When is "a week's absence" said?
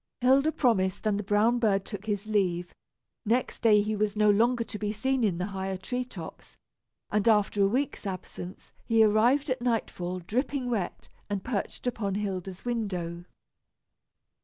7.61-8.73